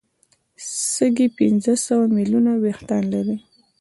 سږي 0.93 1.27
پنځه 1.37 1.73
سوه 1.85 2.05
ملیونه 2.15 2.51
وېښتان 2.63 3.03
لري. 3.13 3.37